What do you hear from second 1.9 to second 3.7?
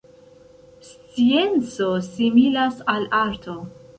similas al arto.